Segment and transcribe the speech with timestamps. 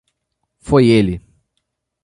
[0.57, 1.15] Foi ele